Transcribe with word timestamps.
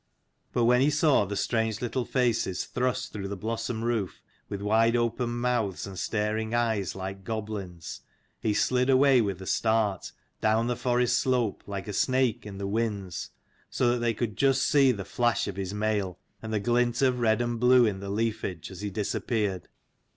But 0.51 0.63
when 0.65 0.81
he 0.81 0.89
saw 0.89 1.25
the 1.25 1.35
strange 1.35 1.79
little 1.79 2.05
faces 2.05 2.65
thrust 2.65 3.13
through 3.13 3.27
the 3.27 3.37
blossom 3.37 3.83
roof, 3.83 4.19
with 4.49 4.59
wide 4.59 4.95
opened 4.95 5.39
mouths 5.41 5.85
and 5.85 5.99
staring 5.99 6.55
eyes 6.55 6.95
like 6.95 7.23
goblins, 7.23 8.01
he 8.39 8.51
slid 8.51 8.89
away 8.89 9.21
with 9.21 9.39
a 9.43 9.45
start, 9.45 10.11
down 10.41 10.65
the 10.65 10.75
forest 10.75 11.19
slope, 11.19 11.61
like 11.67 11.87
a 11.87 11.93
snake 11.93 12.47
in 12.47 12.57
the 12.57 12.65
whins, 12.65 13.29
so 13.69 13.91
that 13.91 13.99
they 13.99 14.15
could 14.15 14.37
just 14.37 14.63
see 14.63 14.91
the 14.91 15.05
flash 15.05 15.47
of 15.47 15.55
his 15.55 15.71
mail 15.71 16.17
and 16.41 16.51
the 16.51 16.59
glint 16.59 17.03
of 17.03 17.19
red 17.19 17.39
and 17.39 17.59
blue 17.59 17.85
in 17.85 17.99
the 17.99 18.09
leafage 18.09 18.71
as 18.71 18.81
he 18.81 18.89
disappeared. 18.89 19.67